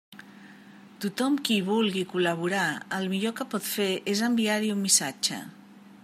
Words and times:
Tothom 1.03 1.35
qui 1.49 1.57
hi 1.57 1.65
vulgui 1.67 2.03
col·laborar 2.13 2.63
el 2.99 3.05
millor 3.13 3.35
que 3.41 3.47
pot 3.51 3.67
fer 3.75 3.89
és 4.15 4.23
enviar-hi 4.29 4.73
un 4.77 4.81
missatge. 4.87 5.43